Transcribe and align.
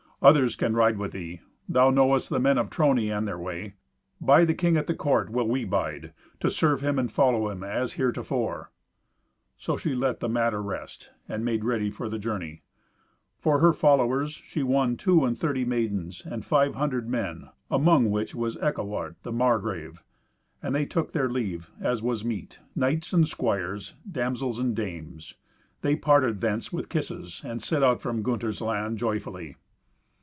Others 0.23 0.55
can 0.55 0.75
ride 0.75 0.99
with 0.99 1.13
thee. 1.13 1.41
Thou 1.67 1.89
knowest 1.89 2.29
the 2.29 2.39
men 2.39 2.59
of 2.59 2.69
Trony 2.69 3.09
and 3.09 3.27
their 3.27 3.39
way. 3.39 3.73
By 4.21 4.45
the 4.45 4.53
king 4.53 4.77
at 4.77 4.85
the 4.85 4.93
court 4.93 5.31
will 5.31 5.47
we 5.47 5.65
bide, 5.65 6.13
to 6.41 6.51
serve 6.51 6.81
him 6.81 6.99
and 6.99 7.11
follow 7.11 7.49
him 7.49 7.63
as 7.63 7.93
heretofore." 7.93 8.69
So 9.57 9.77
she 9.77 9.95
let 9.95 10.19
the 10.19 10.29
matter 10.29 10.61
rest, 10.61 11.09
and 11.27 11.43
made 11.43 11.63
ready 11.65 11.89
for 11.89 12.07
the 12.07 12.19
journey; 12.19 12.61
for 13.39 13.57
her 13.61 13.73
followers 13.73 14.33
she 14.33 14.61
won 14.61 14.95
two 14.95 15.25
and 15.25 15.35
thirty 15.35 15.65
maidens 15.65 16.21
and 16.23 16.45
five 16.45 16.75
hundred 16.75 17.09
men, 17.09 17.49
among 17.71 18.03
the 18.03 18.09
which 18.11 18.35
was 18.35 18.57
Eckewart 18.57 19.15
the 19.23 19.31
Margrave. 19.31 20.03
And 20.61 20.75
they 20.75 20.85
took 20.85 21.13
their 21.13 21.29
leave, 21.29 21.71
as 21.81 22.03
was 22.03 22.23
meet: 22.23 22.59
knights 22.75 23.11
and 23.11 23.27
squires, 23.27 23.95
damsels 24.07 24.59
and 24.59 24.75
dames. 24.75 25.33
They 25.81 25.95
parted 25.95 26.41
thence 26.41 26.71
with 26.71 26.89
kisses, 26.89 27.41
and 27.43 27.59
set 27.59 27.81
out 27.81 28.01
from 28.01 28.21
Gunther's 28.21 28.61
land 28.61 28.99
joyfully. 28.99 29.55